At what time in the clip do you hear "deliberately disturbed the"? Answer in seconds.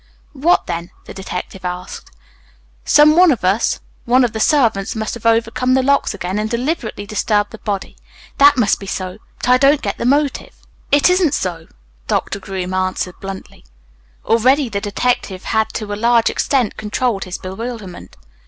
6.49-7.59